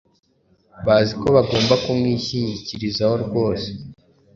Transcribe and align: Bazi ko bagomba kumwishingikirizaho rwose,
Bazi 0.85 1.13
ko 1.21 1.27
bagomba 1.35 1.73
kumwishingikirizaho 1.83 3.15
rwose, 3.25 3.67